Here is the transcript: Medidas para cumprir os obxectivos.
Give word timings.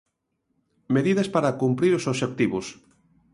Medidas 0.95 1.31
para 1.35 1.55
cumprir 1.61 1.91
os 1.99 2.07
obxectivos. 2.11 2.65